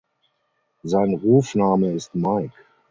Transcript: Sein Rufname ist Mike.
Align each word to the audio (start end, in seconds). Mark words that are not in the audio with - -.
Sein 0.81 1.13
Rufname 1.13 1.91
ist 1.93 2.15
Mike. 2.15 2.55